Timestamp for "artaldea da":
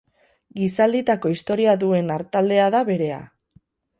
2.17-2.83